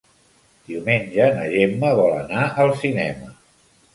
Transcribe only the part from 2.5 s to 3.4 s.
al cinema.